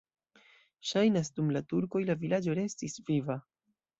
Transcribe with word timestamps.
Ŝajnas, 0.91 1.29
dum 1.35 1.51
la 1.57 1.61
turkoj 1.73 2.03
la 2.11 2.17
vilaĝo 2.23 2.57
restis 2.61 2.97
viva. 3.11 3.37